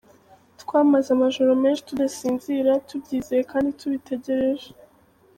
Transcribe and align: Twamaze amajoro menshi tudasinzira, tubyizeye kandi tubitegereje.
Twamaze 0.61 1.09
amajoro 1.17 1.51
menshi 1.63 1.85
tudasinzira, 1.89 2.71
tubyizeye 2.87 3.41
kandi 3.51 3.69
tubitegereje. 3.79 4.69